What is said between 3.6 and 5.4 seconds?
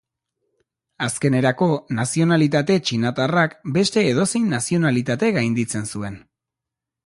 beste edozein nazionalitate